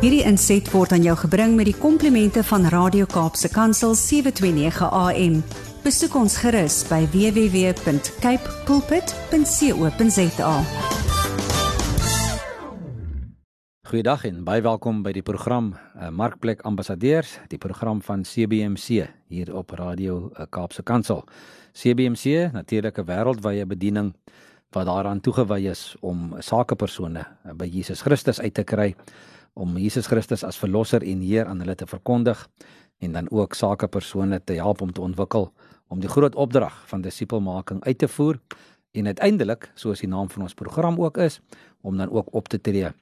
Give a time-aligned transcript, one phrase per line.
[0.00, 5.34] Hierdie inset word aan jou gebring met die komplimente van Radio Kaapse Kansel 729 AM.
[5.84, 10.54] Besoek ons gerus by www.cape pulpit.co.za.
[13.92, 19.52] Goeiedag en baie welkom by die program uh, Markplek Ambassadeurs, die program van CBMC hier
[19.52, 21.26] op Radio uh, Kaapse Kansel.
[21.76, 24.14] CBMC, natuurlike wêreldwye bediening
[24.72, 28.94] wat daaraan toegewy is om sakepersone uh, by Jesus Christus uit te kry
[29.60, 32.46] om Jesus Christus as verlosser en Heer aan hulle te verkondig
[33.04, 35.50] en dan ook sakepersone te help om te ontwikkel
[35.90, 38.40] om die groot opdrag van disipelmaking uit te voer
[38.96, 41.40] en uiteindelik soos die naam van ons program ook is
[41.82, 42.92] om dan ook op te tree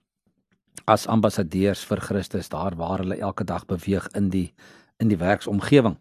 [0.87, 4.53] as ambassadeurs vir Christus daar waar hulle elke dag beweeg in die
[4.99, 5.95] in die werksomgewing.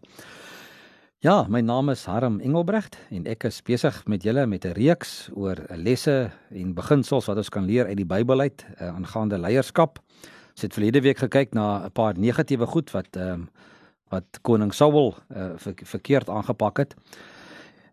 [1.22, 5.30] Ja, my naam is Harm Engelbrecht en ek is besig met julle met 'n reeks
[5.34, 9.98] oor lesse en beginsels wat ons kan leer uit die Bybel uit uh, aangaande leierskap.
[10.58, 13.48] Ons het verlede week gekyk na 'n paar negatiewe goed wat ehm um,
[14.10, 16.94] wat koning Saul uh, ver, verkeerd aangepak het.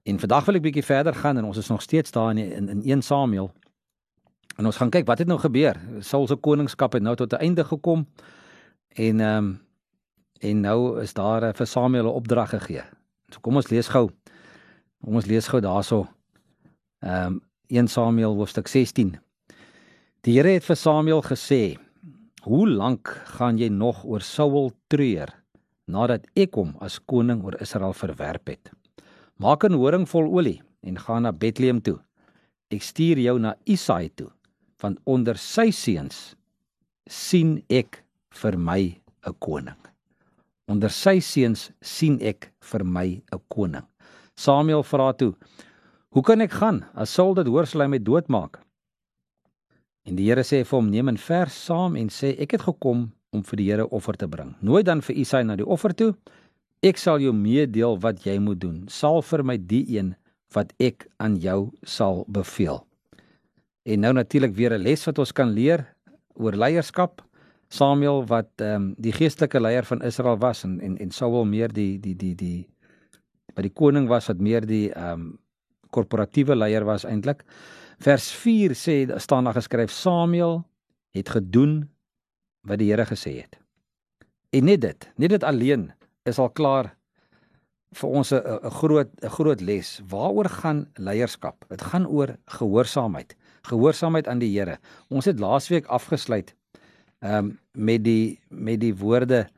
[0.04, 2.70] En vandag wil ek bietjie verder gaan en ons is nog steeds daar in in,
[2.70, 3.52] in 1 Samuel.
[4.58, 5.78] En ons gaan kyk wat het nou gebeur.
[6.00, 8.08] Saul se koningskap het nou tot 'n einde gekom.
[8.88, 9.62] En ehm um,
[10.40, 12.84] en nou is daar uh, vir Samuel 'n opdrag gegee.
[13.30, 14.10] So kom ons lees gou.
[15.04, 16.08] Kom ons lees gou daarso.
[17.00, 19.20] Ehm um, 1 Samuel hoofstuk 16.
[20.22, 21.85] Die Here het vir Samuel gesê:
[22.46, 25.32] Hoe lank gaan jy nog oor Saul treur
[25.90, 28.70] nadat ek hom as koning oor Israel verwerp het?
[29.42, 31.98] Maak 'n horing vol olie en gaan na Bethlehem toe.
[32.70, 34.30] Ek stuur jou na Isaai toe,
[34.82, 36.36] want onder sy seuns
[37.10, 39.82] sien ek vir my 'n koning.
[40.68, 43.88] Onder sy seuns sien ek vir my 'n koning.
[44.36, 45.34] Samuel vra toe:
[46.12, 48.65] "Hoe kan ek gaan as Saul dit hoor sal hy my doodmaak?"
[50.06, 53.12] En die Here sê vir hom: "Neem 'n vers saam en sê ek het gekom
[53.32, 54.56] om vir die Here offer te bring.
[54.62, 56.16] Nooi dan vir Isai na die offer toe.
[56.84, 58.86] Ek sal jou meedeel wat jy moet doen.
[58.88, 60.16] Sal vir my die een
[60.54, 62.86] wat ek aan jou sal beveel."
[63.86, 65.96] En nou natuurlik weer 'n les wat ons kan leer
[66.36, 67.22] oor leierskap.
[67.70, 71.74] Samuel wat ehm um, die geestelike leier van Israel was en en en Saul meer
[71.74, 72.68] die die die die
[73.56, 75.40] by die koning was wat meer die ehm um,
[75.90, 77.44] korporatiewe leier was eintlik.
[78.06, 80.60] Vers 4 sê staan daar geskryf Samuel
[81.18, 81.88] het gedoen
[82.62, 83.58] wat die Here gesê het.
[84.54, 85.88] En net dit, net dit alleen
[86.30, 86.92] is al klaar
[87.98, 90.02] vir ons 'n groot 'n groot les.
[90.08, 91.66] Waaroor gaan leierskap?
[91.70, 93.36] Dit gaan oor gehoorsaamheid.
[93.62, 94.78] Gehoorsaamheid aan die Here.
[95.10, 96.56] Ons het laasweek afgesluit
[97.22, 99.50] ehm um, met die met die woorde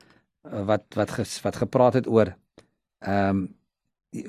[0.45, 2.35] uh, wat wat ges, wat gepraat het oor
[2.99, 3.56] ehm um,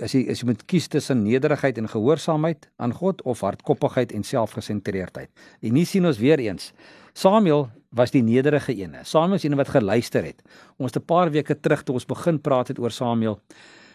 [0.03, 4.25] as jy as jy moet kies tussen nederigheid en gehoorsaamheid aan God of hardkoppigheid en
[4.27, 5.31] selfgesentreerdheid.
[5.62, 6.72] En hier sien ons weer eens
[7.19, 8.94] Samuel was die nederige een.
[9.03, 10.43] Samuel is een wat geluister het.
[10.77, 13.41] Ons het 'n paar weke terug toe ons begin praat het oor Samuel,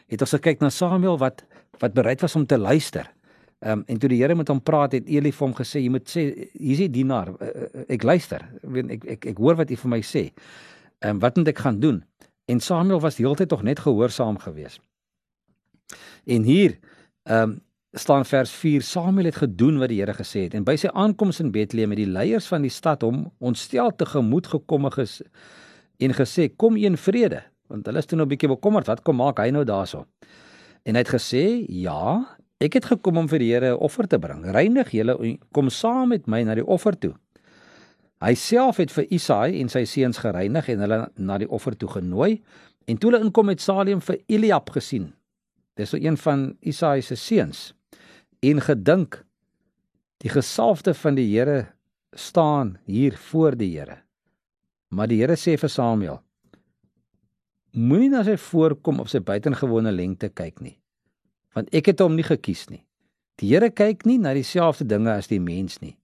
[0.07, 1.43] het ons gekyk na Samuel wat
[1.79, 3.11] wat bereid was om te luister.
[3.59, 5.89] Ehm um, en toe die Here met hom praat het Eli vir hom gesê jy
[5.89, 9.75] moet sê hier's die dienaar uh, ek luister ek ek ek, ek hoor wat jy
[9.75, 10.33] vir my sê.
[10.99, 12.03] Ehm um, wat moet ek gaan doen?
[12.45, 14.81] En Samuel was die hele tyd tog net gehoorsaam geweest.
[16.25, 16.79] En hier
[17.23, 17.61] ehm um,
[17.93, 21.39] staan vers 4 Samuel het gedoen wat die Here gesê het en by sy aankoms
[21.43, 26.47] in Bethlehem het die leiers van die stad hom ontstel te gemoed gekom en gesê
[26.57, 29.49] kom een vrede want hulle is toe nou 'n bietjie bekommerd wat kom maak hy
[29.51, 30.05] nou daarso?
[30.83, 32.25] En hy het gesê ja
[32.59, 34.45] ek het gekom om vir die Here 'n offer te bring.
[34.45, 37.13] Reinig julle kom saam met my na die offer toe.
[38.21, 41.89] Hy self het vir Isaai en sy seuns gereinig en hulle na die offer toe
[41.89, 42.41] genooi.
[42.87, 45.13] En toe hulle inkom het Salem vir Eliab gesien
[45.79, 47.71] Dis so een van Isaia se seuns.
[48.43, 49.23] En gedink
[50.23, 51.73] die gesalfde van die Here
[52.11, 53.97] staan hier voor die Here.
[54.93, 56.21] Maar die Here sê vir Samuel:
[57.73, 60.75] Moenie na sy voorkom op sy buitengewone lengte kyk nie,
[61.57, 62.83] want ek het hom nie gekies nie.
[63.41, 65.95] Die Here kyk nie na dieselfde dinge as die mens nie.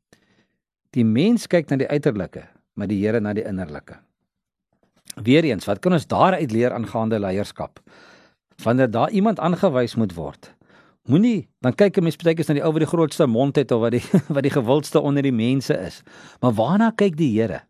[0.98, 4.00] Die mens kyk na die uiterlike, maar die Here na die innerlike.
[5.20, 7.80] Weereens, wat kan ons daaruit leer aangaande leierskap?
[8.64, 10.54] Wanneer daar iemand aangewys moet word.
[11.10, 13.72] Moenie dan kyk 'n mens baie keer na die ou wat die grootste mond het
[13.72, 14.04] of wat die
[14.36, 16.04] wat die gewildste onder die mense is.
[16.42, 17.62] Maar waarna kyk die Here?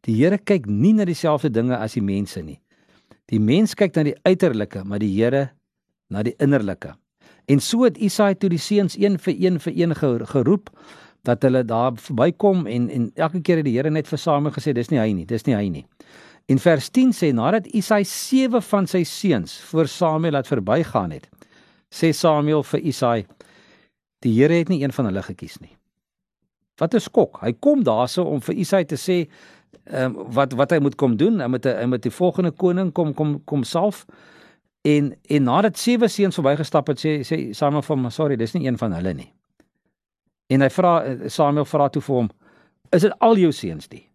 [0.00, 2.60] Die Here kyk nie na dieselfde dinge as die mense nie.
[3.26, 5.50] Die mens kyk na die uiterlike, maar die Here
[6.10, 6.94] na die innerlike.
[7.46, 9.94] En so het Isaia toe die seuns een vir een vir een
[10.26, 10.70] geroep
[11.26, 14.72] dat hulle daar verbykom en en elke keer het die Here net vir Samuel gesê
[14.74, 15.86] dis nie hy nie, dis nie hy nie.
[16.46, 21.26] En vers 10 sê nadat Isai sewe van sy seuns voor Samuel laat verbygaan het,
[21.90, 23.26] sê Samuel vir Isai:
[24.22, 25.74] "Die Here het nie een van hulle gekies nie."
[26.78, 27.40] Wat 'n skok.
[27.42, 29.26] Hy kom daarso om vir Isai te sê
[29.84, 31.40] ehm um, wat wat hy moet kom doen.
[31.40, 34.06] Hy moet hy moet die volgende koning kom kom kom salf.
[34.82, 38.66] En en nadat sewe seuns verbygestap het, sê sê Samuel vir hom, "Sorry, dis nie
[38.66, 39.32] een van hulle nie."
[40.46, 42.30] En hy vra Samuel vra toe vir hom,
[42.92, 44.08] "Is dit al jou seuns die?"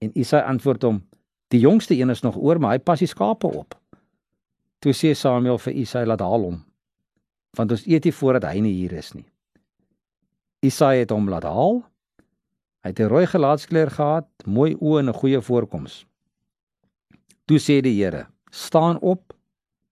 [0.00, 1.02] En Isaia antwoord hom,
[1.48, 3.74] "Die jongste een is nog oor, maar hy pas die skape op."
[4.78, 6.64] Toe sê Samuel vir Isaia, "Laat haal hom,
[7.56, 9.26] want ons eet nie voordat hy nie hier is nie."
[10.60, 11.84] Isaia het hom laat haal.
[12.82, 16.06] Hy het 'n rooi gelaatskleur gehad, mooi oë en 'n goeie voorkoms.
[17.46, 19.32] Toe sê die Here, "Staan op,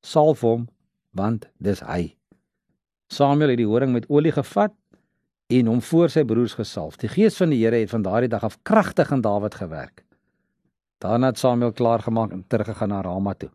[0.03, 0.69] salf hom,
[1.13, 2.17] want dis hy."
[3.09, 4.73] Samuel het die horing met olie gevat
[5.49, 6.99] en hom voor sy broers gesalf.
[7.01, 10.05] Die gees van die Here het van daardie dag af kragtig in Dawid gewerk.
[11.01, 13.49] Daarna het Samuel klaar gemaak en teruggegaan na Rama toe.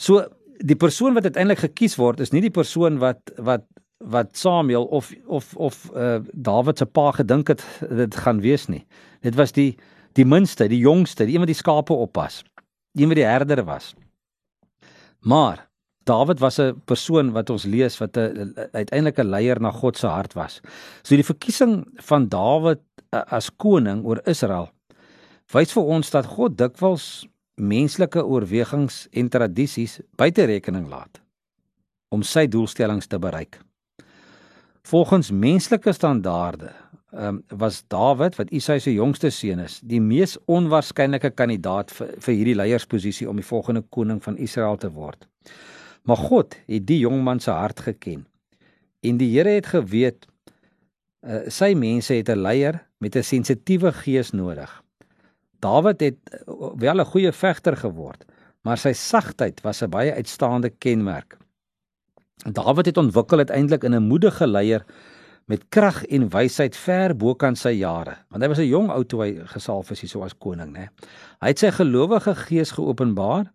[0.00, 0.24] So
[0.58, 3.66] die persoon wat uiteindelik gekies word is nie die persoon wat wat
[3.98, 8.86] wat Samuel of of of uh Dawid se pa gedink het dit gaan wees nie.
[9.20, 9.76] Dit was die
[10.14, 12.42] die minste, die jongste, die een wat die skape oppas.
[12.96, 13.94] Die een wat die herder was.
[15.20, 15.67] Maar
[16.08, 20.06] Dawid was 'n persoon wat ons lees wat 'n uiteindelik 'n leier na God se
[20.06, 20.60] hart was.
[21.02, 24.70] So die verkiesing van Dawid as koning oor Israel
[25.52, 27.26] wys vir ons dat God dikwels
[27.56, 31.20] menslike oorwegings en tradisies buite rekening laat
[32.10, 33.58] om sy doelstellings te bereik.
[34.88, 36.70] Volgens menslike standaarde
[37.12, 42.38] um, was Dawid wat Isai se jongste seun is, die mees onwaarskynlike kandidaat vir, vir
[42.38, 45.28] hierdie leiersposisie om die volgende koning van Israel te word.
[46.08, 48.24] Maar God het die jong man se hart geken.
[49.04, 50.24] En die Here het geweet
[51.20, 54.70] uh, sy mense het 'n leier met 'n sensitiewe gees nodig.
[55.60, 58.24] Dawid het uh, wel 'n goeie vegter geword,
[58.62, 61.36] maar sy sagtheid was 'n baie uitstaande kenmerk.
[62.52, 64.84] Dawid het ontwikkel uiteindelik in 'n moedige leier
[65.44, 69.22] met krag en wysheid ver bokant sy jare, want hy was 'n jong ou toe
[69.22, 70.88] hy gesalf is hier so as koning, né?
[71.40, 73.52] Hy het sy gelowige gees geopenbaar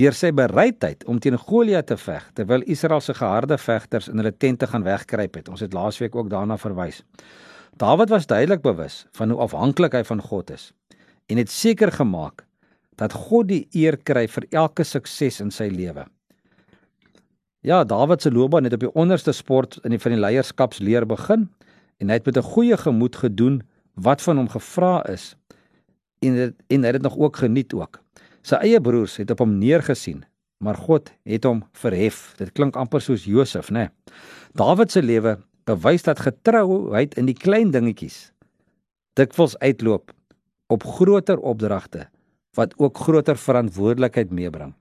[0.00, 4.32] deur sy bereidheid om teen Goliat te veg terwyl Israel se geharde vegters in hulle
[4.32, 5.48] tente gaan wegkruip het.
[5.52, 7.02] Ons het laasweek ook daarna verwys.
[7.76, 10.72] Dawid was duidelik bewus van hoe afhanklik hy van God is
[11.30, 12.44] en het seker gemaak
[13.00, 16.04] dat God die eer kry vir elke sukses in sy lewe.
[17.62, 21.48] Ja, Dawid se loopbaan het op die onderste sport in die van die leierskapsleer begin
[22.02, 23.62] en hy het met 'n goeie gemoed gedoen
[23.94, 25.36] wat van hom gevra is
[26.20, 28.01] en het, en hy het dit nog ook geniet ook.
[28.42, 30.24] Sy eie broers het op hom neergesien,
[30.62, 32.32] maar God het hom verhef.
[32.38, 33.88] Dit klink amper soos Josef, né?
[33.88, 34.14] Nee.
[34.58, 38.32] Dawid se lewe bewys dat getrouheid in die klein dingetjies
[39.18, 40.12] dikwels uitloop
[40.72, 42.06] op groter opdragte
[42.56, 44.74] wat ook groter verantwoordelikheid meebring.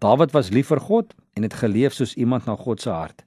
[0.00, 3.24] Dawid was lief vir God en het geleef soos iemand na God se hart.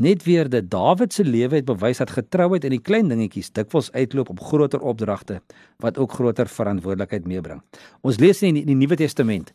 [0.00, 3.90] Net weer dat Dawid se lewe het bewys dat getrouheid in die klein dingetjies dikwels
[3.92, 5.42] uitloop op groter opdragte
[5.84, 7.60] wat ook groter verantwoordelikheid meebring.
[8.00, 9.52] Ons lees in die, die Nuwe Testament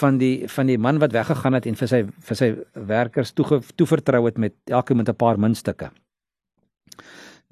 [0.00, 2.48] van die van die man wat weggegaan het en vir sy vir sy
[2.88, 5.90] werkers toe toevertrou het met elke met 'n paar muntstukke.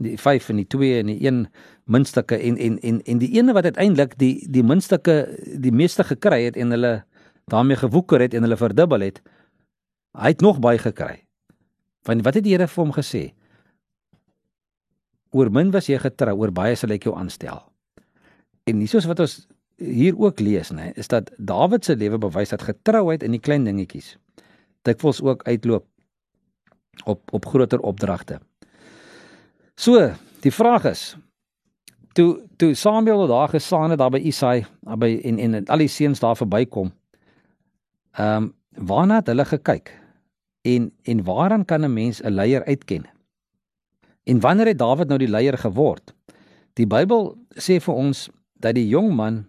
[0.03, 1.47] Die 5 en die 2 en die 1
[1.85, 6.45] muntstukke en en en en die ene wat uiteindelik die die muntstukke die meeste gekry
[6.45, 7.05] het en hulle
[7.47, 9.23] daarmee gewoeker het en hulle verdubbel het,
[10.19, 11.25] hy het nog baie gekry.
[12.05, 13.25] Want wat het die Here vir hom gesê?
[15.35, 17.63] Oor min was jy getrou, oor baie sal ek jou aanstel.
[18.69, 19.39] En nie soos wat ons
[19.83, 23.67] hier ook lees nê, is dat Dawid se lewe bewys dat getrouheid in die klein
[23.67, 24.15] dingetjies
[24.85, 25.87] dikwels ook uitloop
[27.05, 28.39] op op groter opdragte.
[29.75, 30.13] So,
[30.45, 31.17] die vraag is
[32.15, 34.67] toe toe Samuel daar gestaan het daar by Isai,
[34.99, 36.93] by en en al die seuns daar verbykom.
[38.13, 40.04] Ehm um, waarna het hulle gekyk?
[40.65, 43.05] En en waaraan kan 'n mens 'n leier uitken?
[44.23, 46.15] En wanneer het Dawid nou die leier geword?
[46.73, 49.47] Die Bybel sê vir ons dat die jong man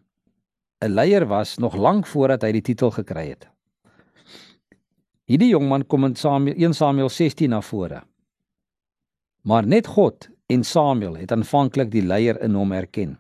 [0.84, 3.48] 'n leier was nog lank voordat hy die titel gekry het.
[5.24, 8.04] Hierdie jong man kom in Samuel 1 Samuel 16 na vore.
[9.42, 13.18] Maar net God en Samuel het aanvanklik die leier in hom erken.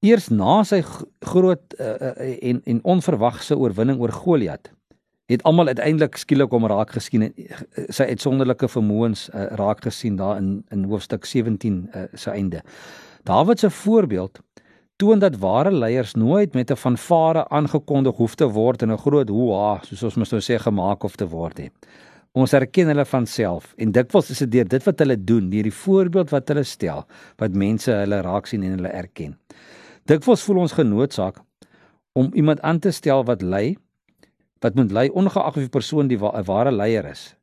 [0.00, 0.82] Eers na sy
[1.20, 4.70] groot uh, en en onverwagse oorwinning oor Goliat
[5.28, 7.34] het almal uiteindelik skielik hom raak gesien en
[7.92, 12.62] sy uitsonderlike vermoëns uh, raak gesien daar in in hoofstuk 17 uh, se einde.
[13.28, 14.40] Dawid se voorbeeld
[14.96, 19.28] toon dat ware leiers nooit met 'n fanfare aangekondig hoef te word en 'n groot
[19.28, 21.70] hoeha soos ons mos nou sê gemaak of te word nie.
[22.32, 25.62] Ons erken hulle van self en dikwels is dit deur dit wat hulle doen, deur
[25.62, 27.04] die voorbeeld wat hulle stel,
[27.36, 29.36] wat mense hulle raak sien en hulle erken.
[30.04, 31.36] Dikwels voel ons genoodsaak
[32.12, 33.76] om iemand aan te stel wat lei,
[34.60, 37.34] wat moet lei ongeag of die persoon die wa ware leier is.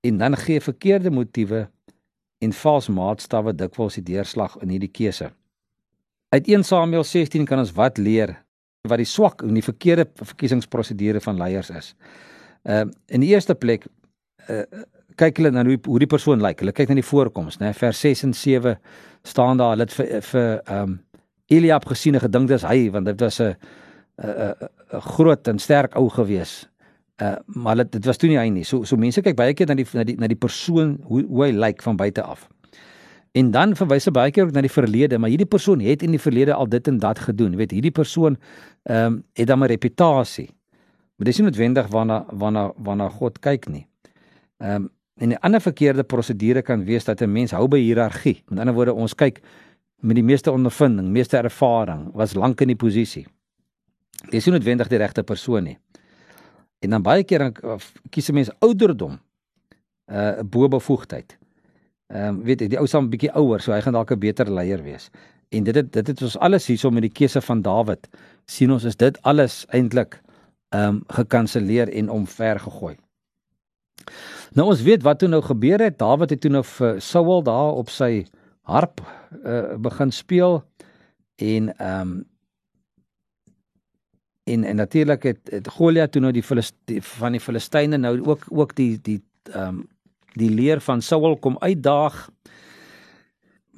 [0.00, 1.68] En dan gee verkeerde motiewe
[2.38, 5.30] en vals maatstawwe dikwels die deurslag in hierdie keuse.
[6.28, 8.36] Uit 1 Samuel 16 kan ons wat leer
[8.88, 11.94] wat die swak en die verkeerde verkiesingsprosedure van leiers is.
[12.62, 13.86] Ehm uh, in die eerste plek
[14.48, 14.62] uh,
[15.18, 16.62] kyk hulle na hoe hoe die persoon lyk.
[16.62, 17.72] Hulle kyk na die voorkoms, né?
[17.74, 18.76] Vers 6 en 7
[19.26, 20.96] staan daar, hulle het vir vir ehm um,
[21.48, 23.56] Eliab gesien en gedink dis hy want dit was 'n
[24.18, 26.68] 'n groot en sterk ou gewees.
[27.22, 28.64] Uh maar dit, dit was toe nie hy nie.
[28.64, 31.44] So so mense kyk baie keer na die na die na die persoon hoe hoe
[31.44, 32.48] hy lyk van buite af.
[33.32, 36.14] En dan verwys hy baie keer ook na die verlede, maar hierdie persoon het in
[36.14, 37.52] die verlede al dit en dat gedoen.
[37.52, 38.38] Jy weet, hierdie persoon
[38.82, 40.50] ehm um, het dan 'n reputasie.
[41.16, 43.86] Maar dis nie noodwendig waarna waarna waarna God kyk nie.
[44.58, 48.42] Ehm um, en 'n ander verkeerde prosedure kan wees dat 'n mens hou by hiërargie.
[48.48, 49.40] Met ander woorde, ons kyk
[50.00, 53.26] met die meeste ondervinding, meeste ervaring, was lank in die posisie.
[54.30, 55.78] Dis nie noodwendig die regte persoon nie.
[56.82, 59.18] En dan baie keer dan kies 'n mens ouderdom
[60.10, 61.38] uh bo bevoegdheid.
[62.08, 64.18] Ehm um, weet jy, die ou sal 'n bietjie ouer, so hy gaan dalk 'n
[64.18, 65.10] beter leier wees.
[65.48, 68.08] En dit het dit het ons alles hierso met die keuse van Dawid
[68.46, 70.22] sien ons is dit alles eintlik
[70.68, 72.96] ehm um, gekanselleer en omver gegooi.
[74.52, 75.98] Nou ons weet wat toe nou gebeur het.
[75.98, 78.26] Dawid het toe nou vir Saul daar op sy
[78.62, 79.00] harp
[79.44, 80.64] uh, begin speel
[81.36, 82.24] en ehm um,
[84.52, 86.44] en en natuurlik het, het Goliat toe nou die,
[86.90, 89.86] die van die Filistyne nou ook ook die die ehm um,
[90.38, 92.28] die leer van Saul kom uitdaag.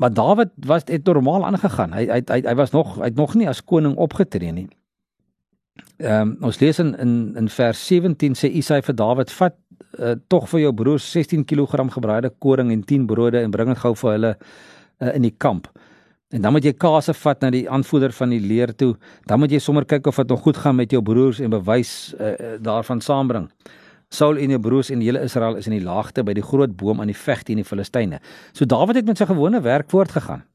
[0.00, 1.92] Maar Dawid was het normaal aangegaan.
[1.92, 4.68] Hy hy hy, hy was nog hy het nog nie as koning opgetree nie.
[5.96, 9.56] Ehm um, ons lees in in in vers 17 sê Isai vir Dawid vat
[9.98, 13.78] uh, tog vir jou broers 16 kg gebraaide koring en 10 brode en bring dit
[13.78, 15.68] gou vir hulle uh, in die kamp.
[16.30, 18.92] En dan moet jy kase vat na die aanvoerder van die leer toe.
[19.26, 22.14] Dan moet jy sommer kyk of dit nog goed gaan met jou broers en bewys
[22.14, 23.48] uh, daarvan saambring.
[24.14, 26.76] Saul en jou broers en die hele Israel is in die laagte by die groot
[26.78, 28.22] boom aan die veg teen die Filistyne.
[28.52, 30.46] So Dawid het met sy gewone werk voortgegaan.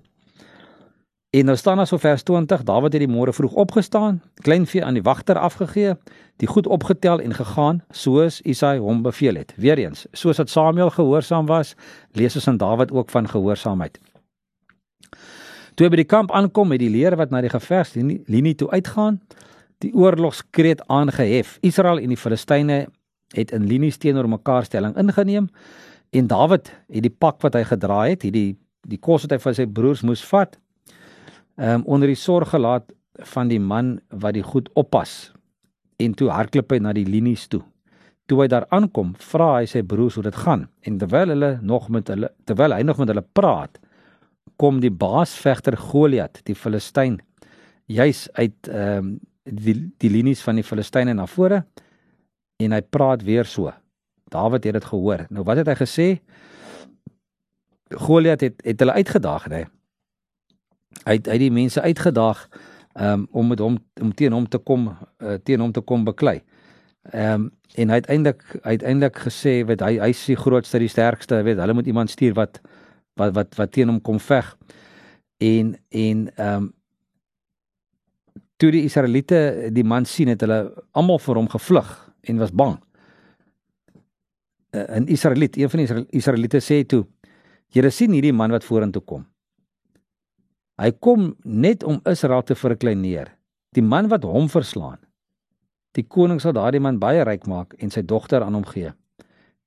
[1.36, 4.96] En nou staan daar so vers 20, Dawid het die môre vroeg opgestaan, kleinvee aan
[4.96, 5.98] die wagter afgegee,
[6.39, 9.51] die goed opgetel en gegaan soos Isai hom beveel het.
[9.60, 11.75] Weereens, soos dat Samuel gehoorsaam was,
[12.15, 14.00] lees ons aan Dawid ook van gehoorsaamheid.
[15.75, 19.20] Toe hy by die kamp aankom met die leer wat na die gevegslinie toe uitgaan,
[19.84, 21.58] die oorlogskreet aangehef.
[21.67, 22.86] Israel en die Filistyne
[23.36, 25.50] het in linies teenoor mekaar stelling ingeneem
[26.15, 28.55] en Dawid het die pak wat hy gedra het, hierdie
[28.88, 30.55] die kos wat hy vir sy broers moes vat,
[31.58, 32.91] ehm um, onder die sorg gelaat
[33.34, 35.34] van die man wat die goed oppas
[36.00, 37.63] en toe hardloop hy na die linies toe.
[38.29, 41.89] Toe hy daar aankom, vra hy sy broers hoe dit gaan en terwyl hulle nog
[41.89, 43.79] met hulle terwyl hy nog met hulle praat,
[44.56, 47.20] kom die baasvegter Goliat, die Filistyn,
[47.86, 51.60] juis uit ehm um, die die linies van die Filistyne na vore
[52.58, 53.70] en hy praat weer so.
[54.34, 55.26] Dawid het dit gehoor.
[55.30, 56.08] Nou wat het hy gesê?
[57.94, 59.64] Goliat het het hulle uitgedaag, hè.
[61.06, 62.48] Hy het uit die mense uitgedaag
[62.98, 66.40] um, om met hom om teen hom te kom uh, teen hom te kom beklei.
[67.12, 70.88] Ehm um, en hy het eintlik uiteindelik gesê wat hy hy is die grootste, die
[70.88, 72.62] sterkste, weet, hulle moet iemand stuur wat
[73.19, 74.55] wat wat wat teen hom kom veg.
[75.38, 76.74] En en ehm um,
[78.57, 80.60] toe die Israeliete die man sien het hulle
[80.95, 81.89] almal vir hom gevlug
[82.22, 82.77] en was bang.
[84.75, 87.05] 'n uh, Israeliet, een van die Israeliete sê toe:
[87.67, 89.25] "Julle sien hierdie man wat vorentoe kom.
[90.75, 93.31] Hy kom net om Israel te verkleineer.
[93.75, 95.00] Die man wat hom verslaan.
[95.95, 98.91] Die koning sal daardie man baie ryk maak en sy dogter aan hom gee.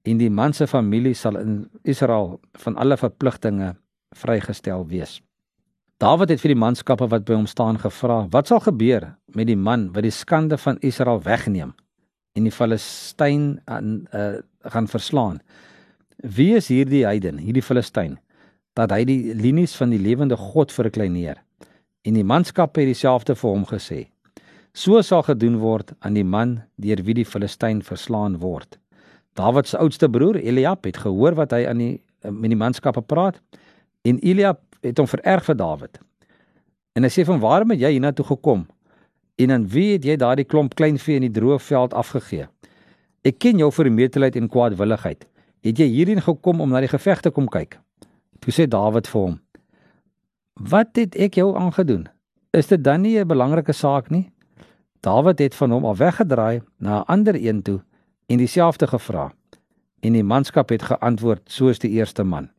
[0.08, 3.74] En die man se familie sal in Israel van alle verpligtinge
[4.16, 5.18] vrygestel wees."
[5.98, 9.56] Dawid het vir die manskappe wat by hom staan gevra: "Wat sal gebeur met die
[9.56, 11.74] man wat die skande van Israel wegneem?"
[12.38, 14.38] en die Filistyn aan uh,
[14.70, 15.40] gaan verslaan.
[16.16, 18.18] Wie is hierdie heiden, hierdie Filistyn,
[18.78, 21.42] dat hy die linies van die lewende God verkleineer?
[22.06, 24.00] En die manskappe het dieselfde vir hom gesê.
[24.74, 28.78] So sal gedoen word aan die man deur wie die Filistyn verslaan word.
[29.38, 31.95] Dawid se oudste broer Eliab het gehoor wat hy aan die
[32.26, 33.38] eh, met die manskappe praat
[34.02, 36.00] en Eliab het hom vererg vir Dawid.
[36.99, 38.66] En hy sê van waarom het jy hiernatoe gekom?
[39.38, 42.49] En aan wie het jy daardie klomp kleinvee in die droë veld afgegee?
[43.26, 45.26] Ek ken jou vermetelheid en kwaadwilligheid.
[45.66, 47.78] Het jy hierheen gekom om na die geveg te kom kyk?
[48.42, 49.37] Toe sê Dawid vir hom:
[50.59, 52.09] Wat het ek jou aangedoen?
[52.54, 54.30] Is dit dan nie 'n belangrike saak nie?
[55.02, 57.80] Dawid het van hom af weggedraai na 'n ander een toe
[58.28, 59.30] en dieselfde gevra.
[60.00, 62.50] En die manskap het geantwoord soos die eerste man.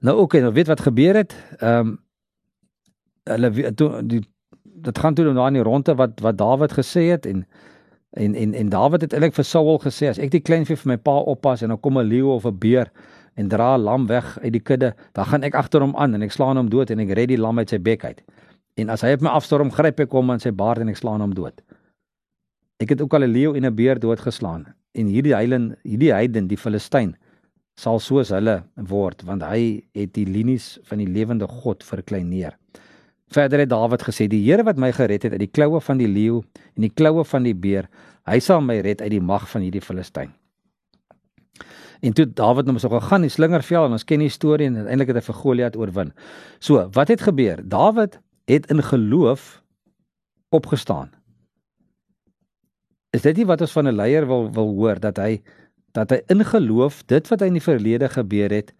[0.00, 1.34] Nou oké, okay, nou weet wat gebeur het.
[1.58, 1.98] Ehm um,
[3.30, 4.22] hulle toe die
[4.64, 7.44] dit gaan toe na in die ronde wat wat Dawid gesê het en
[8.10, 10.96] en en en Dawid het eintlik vir Saul gesê as ek die kleinvee vir my
[10.96, 12.90] pa oppas en dan kom 'n leeu of 'n beer
[13.34, 16.22] en dra 'n lam weg uit die kudde, dan gaan ek agter hom aan en
[16.22, 18.22] ek slaan hom dood en ek red die lam uit sy bek uit.
[18.74, 21.20] En as hy op my afstorm, gryp ek hom aan sy baard en ek slaan
[21.20, 21.62] hom dood.
[22.80, 26.46] Ek het ook al 'n leeu en 'n beer doodgeslaan en hierdie heiden, hierdie heiden,
[26.46, 27.16] die Filistyn,
[27.76, 32.56] sal soos hulle word want hy het die linies van die lewende God verkleineer.
[33.28, 36.08] Verder het Dawid gesê: "Die Here wat my gered het uit die kloue van die
[36.08, 36.42] leeu
[36.76, 37.88] en die kloue van die beer,
[38.26, 40.32] hy sal my red uit die mag van hierdie Filistyn."
[42.00, 45.08] En toe Dawid nou so gegaan in slingervel en ons ken die storie en uiteindelik
[45.08, 46.12] het hy vir Goliat oorwin.
[46.58, 47.60] So, wat het gebeur?
[47.68, 49.62] Dawid het in geloof
[50.48, 51.19] opgestaan.
[53.10, 55.42] Is dit nie wat ons van 'n leier wil wil hoor dat hy
[55.92, 58.72] dat hy in geloof dit wat hy in die verlede gebeur het,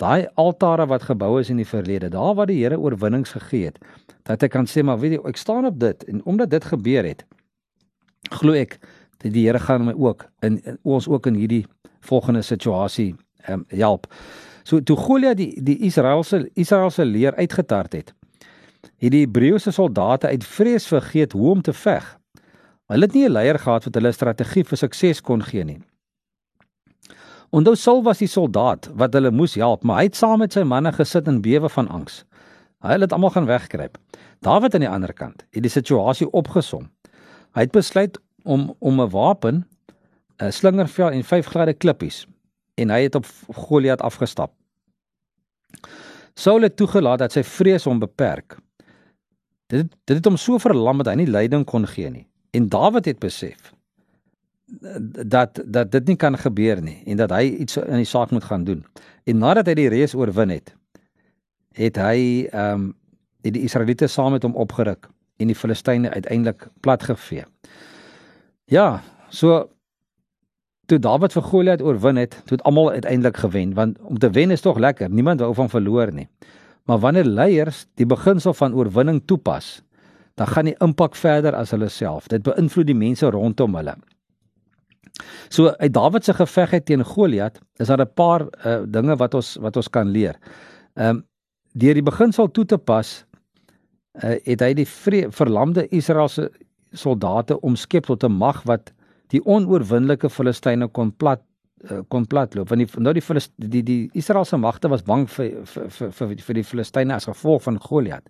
[0.00, 3.78] daai altare wat gebou is in die verlede, daar waar die Here oorwinnings gegee het,
[4.22, 7.04] dat hy kan sê maar weet jy, ek staan op dit en omdat dit gebeur
[7.04, 7.24] het,
[8.30, 8.78] glo ek
[9.18, 11.66] dat die Here gaan my ook in, in ons ook in hierdie
[12.00, 13.14] volgende situasie
[13.48, 14.06] um, help.
[14.64, 18.14] So toe Goliat die die Israeliese Israeliese leer uitgetart het,
[19.00, 22.19] het die Hebreëse soldate uit vrees vergeet hoe om te veg.
[22.90, 25.80] Hulle het nie 'n leier gehad wat hulle strategie vir sukses kon gee nie.
[27.50, 30.62] Onthou Saul was die soldaat wat hulle moes help, maar hy het saam met sy
[30.62, 32.24] manne gesit in bewe van angs.
[32.82, 33.98] Hulle het almal gaan wegkruip.
[34.40, 36.90] Dawid aan die ander kant het die situasie opgesom.
[37.54, 39.66] Hy het besluit om om 'n wapen
[40.42, 42.26] 'n slingervel en vyf gladde klippies
[42.74, 44.52] en hy het op Goliat afgestap.
[46.34, 48.58] Saul het toegelaat dat sy vrees hom beperk.
[49.66, 52.29] Dit dit het hom so verlam dat hy nie leiding kon gee nie.
[52.50, 53.74] En Dawid het besef
[55.26, 58.44] dat dat dit nie kan gebeur nie en dat hy iets in die saak moet
[58.44, 58.84] gaan doen.
[59.24, 60.74] En nadat hy die reus oorwin het,
[61.74, 62.88] het hy ehm um,
[63.40, 65.08] die, die Israeliete saam met hom opgeruk
[65.40, 67.46] en die Filistyne uiteindelik platgevee.
[68.68, 69.70] Ja, so
[70.86, 74.50] toe Dawid vir Goliat oorwin het, toe het almal uiteindelik gewen want om te wen
[74.50, 75.10] is tog lekker.
[75.10, 76.28] Niemand wou van verloor nie.
[76.84, 79.80] Maar wanneer leiers die beginsel van oorwinning toepas,
[80.40, 82.30] dan gaan die impak verder as hulle self.
[82.32, 83.92] Dit beïnvloed die mense rondom hulle.
[85.52, 89.56] So uit Dawid se geveg teen Goliat is daar 'n paar uh, dinge wat ons
[89.60, 90.38] wat ons kan leer.
[90.96, 91.26] Ehm um,
[91.72, 93.24] deur die beginsel toe te pas,
[94.24, 94.86] uh, het hy die
[95.30, 96.50] verlamde Israeliese
[96.92, 98.92] soldate omskep tot 'n mag wat
[99.28, 101.42] die onoorwinnelike Filistyne kon plat
[101.88, 105.52] uh, kon platloop want die nou die Filist, die die Israeliese magte was bang vir
[105.64, 108.26] vir vir vir, vir die Filistyne as gevolg van Goliat.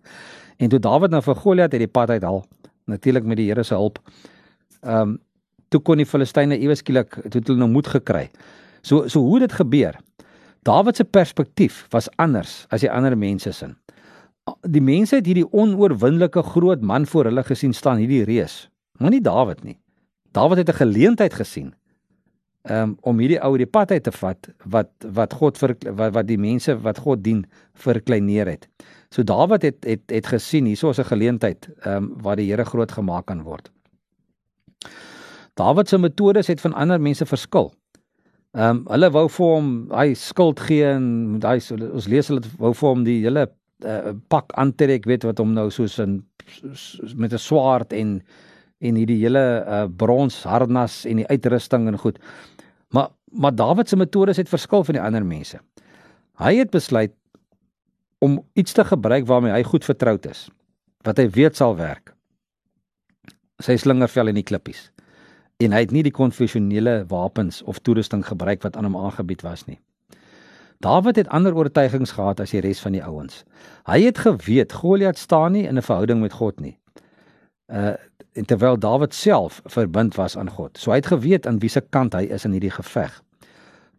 [0.58, 2.44] En toe Dawid nou vir Goliat uit die pad uithaal,
[2.90, 3.98] natuurlik met die Here se hulp.
[4.82, 5.18] Ehm um,
[5.70, 8.24] toe kon die Filistyne ewe skielik toe hulle nou moed gekry.
[8.82, 9.98] So so hoe dit gebeur.
[10.66, 13.70] Dawid se perspektief was anders as die ander mense se.
[14.66, 18.68] Die mense het hierdie onoorwinnelike groot man voor hulle gesien staan, hierdie reus.
[18.98, 19.78] Maar nie Dawid nie.
[20.32, 21.74] Dawid het 'n geleentheid gesien
[22.68, 26.26] um, om hierdie ou die pad uit te vat wat wat God vir wat, wat
[26.28, 27.44] die mense wat God dien
[27.74, 28.68] verkleineer het.
[29.10, 32.92] So Dawid het het het gesien hierso is 'n geleentheid um, waar die Here groot
[32.92, 33.70] gemaak kan word.
[35.54, 37.72] Dawid se metodes het van ander mense verskil.
[38.52, 41.60] Ehm um, hulle wou vir hom hy skuld gee en hy
[41.94, 43.46] ons lees hulle wou vir hom die hele
[43.84, 46.24] uh, pak aantrek weet wat hom nou soos 'n
[47.16, 48.22] met 'n swaard en
[48.80, 52.20] en hierdie hele uh, brons harnas en die uitrusting en goed.
[52.94, 55.60] Maar maar Dawid se metodes het verskil van die ander mense.
[56.42, 57.12] Hy het besluit
[58.18, 60.48] om iets te gebruik waarmee hy goed vertroud is,
[61.06, 62.10] wat hy weet sal werk.
[63.62, 64.88] Sy slingervel en die klippies.
[65.62, 69.66] En hy het nie die konvensionele wapens of toerusting gebruik wat aan hom aangebied was
[69.68, 69.78] nie.
[70.80, 73.44] Dawid het ander oortuigings gehad as die res van die ouens.
[73.86, 76.78] Hy het geweet Goliat staan nie in 'n verhouding met God nie.
[77.68, 77.94] Uh
[78.32, 80.78] en terwyl Dawid self verbind was aan God.
[80.78, 83.12] So hy het geweet aan wie se kant hy is in hierdie geveg.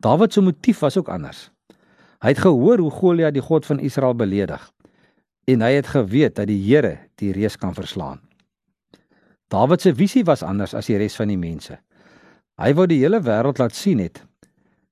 [0.02, 1.50] Dawid se motief was ook anders.
[2.22, 4.72] Hy het gehoor hoe Goliat die God van Israel beledig
[5.50, 8.22] en hy het geweet dat die Here die reus kan verslaan.
[9.52, 11.76] Dawid se visie was anders as die res van die mense.
[12.62, 14.24] Hy wou die hele wêreld laat sien het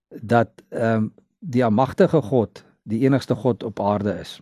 [0.09, 4.39] dat ehm um, die almagtige God die enigste God op aarde is.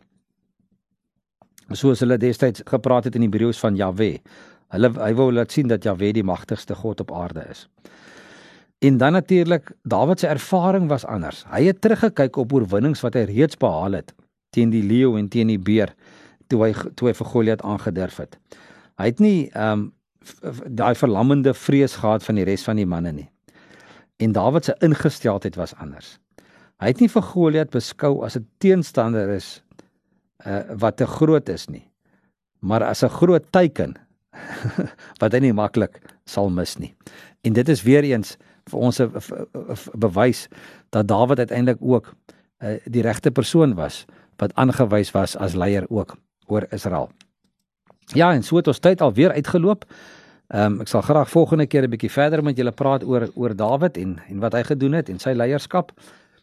[1.78, 4.16] Soos hulle destyds gepraat het in Hebreëus van Jahwe,
[4.74, 7.68] Hulle hy wou laat sien dat Jahwe die magtigste God op aarde is.
[8.80, 11.46] En dan natuurlik Dawid se ervaring was anders.
[11.50, 14.14] Hy het teruggekyk op oorwinnings wat hy reeds behaal het
[14.56, 15.94] teen die leeu en teen die beer
[16.48, 18.38] toe hy toe hy vir Goliat aangedurf het.
[18.98, 19.94] Hy het nie ehm um,
[20.68, 23.30] daai verlammende vrees gehad van die res van die manne nie.
[24.20, 26.18] En Dawid se ingesteldheid was anders.
[26.84, 29.64] Hy het nie vir Goliat beskou as 'n teenstander is
[30.46, 31.88] uh, wat te groot is nie,
[32.60, 33.96] maar as 'n groot teiken
[35.22, 36.94] wat hy nie maklik sal mis nie.
[37.42, 39.12] En dit is weer eens vir ons 'n
[39.96, 40.48] bewys
[40.90, 42.14] dat Dawid uiteindelik ook
[42.64, 44.06] uh, die regte persoon was
[44.38, 47.10] wat aangewys was as leier ook oor Israel.
[48.14, 49.86] Ja, en so het ons tyd alweer uitgeloop.
[50.48, 53.56] Ehm um, ek sal graag volgende keer 'n bietjie verder met julle praat oor oor
[53.56, 55.92] Dawid en en wat hy gedoen het en sy leierskap.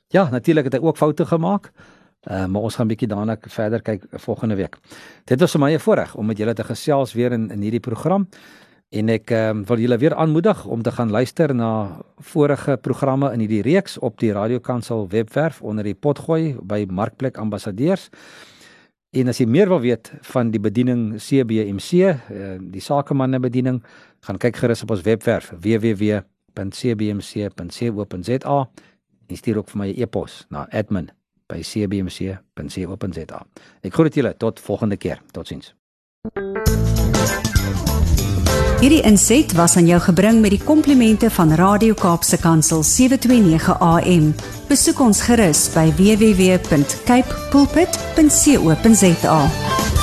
[0.08, 1.72] Ja, natuurlik het hy ook foute gemaak.
[2.24, 4.76] Uh, maar ons gaan bietjie daarna verder kyk volgende week.
[5.24, 7.80] Dit was vir my 'n voorreg om met julle te gesels weer in in hierdie
[7.80, 8.28] program.
[8.94, 13.38] En ek um, wil julle weer aanmoedig om te gaan luister na vorige programme in
[13.42, 18.10] hierdie reeks op die Radio Kansel webwerf onder die potgooi by Markplek Ambassadeurs.
[19.10, 22.18] En as jy meer wil weet van die bediening CBMC, uh, eh,
[22.60, 23.82] die sakemanne bediening,
[24.26, 26.18] gaan kyk gerus op ons webwerf www.cbmc.co.za.
[29.26, 30.66] Jy stuur ook vir my 'n e-pos na
[31.46, 33.46] admin@cbmc.co.za.
[33.80, 35.20] Ek groet julle tot volgende keer.
[35.30, 35.74] Totsiens.
[38.80, 44.34] Hierdie inset was aan jou gebring met die komplimente van Radio Kaapse Kansel 729 AM.
[44.68, 49.93] Besoek ons gerus by www.cape pulpit.co.za.